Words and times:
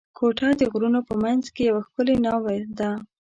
کوټه 0.17 0.47
د 0.59 0.61
غرونو 0.71 0.99
په 1.07 1.13
منځ 1.23 1.43
کښي 1.55 1.63
یوه 1.69 1.81
ښکلې 1.85 2.15
ناوه 2.25 2.55
ده. 2.79 2.91